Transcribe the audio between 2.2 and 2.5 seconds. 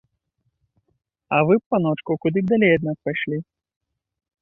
куды